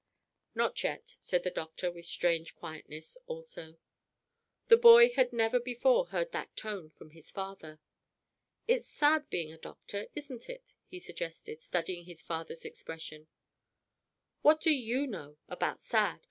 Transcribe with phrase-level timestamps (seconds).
[0.55, 3.77] "Not yet," said the doctor, with strange quietness also.
[4.67, 7.79] The boy had never before heard that tone from his father.
[8.67, 13.27] "It's sad being a doctor, isn't it?" he suggested, studying his father's expression.
[14.41, 16.19] "What do you know about sad?